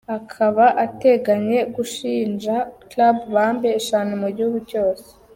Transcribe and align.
Akaba 0.17 0.65
ateganya 0.85 1.61
gushinga 1.75 2.53
“Club 2.89 3.17
Bambe” 3.33 3.69
eshanu 3.79 4.11
mu 4.23 4.29
gihugu 4.35 4.59
cyose. 4.69 5.07